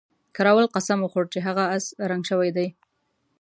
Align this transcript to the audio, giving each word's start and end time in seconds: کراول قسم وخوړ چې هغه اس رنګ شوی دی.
کراول 0.35 0.65
قسم 0.75 0.97
وخوړ 1.01 1.25
چې 1.33 1.39
هغه 1.47 1.63
اس 1.75 1.85
رنګ 2.09 2.23
شوی 2.29 2.49
دی. 2.57 2.67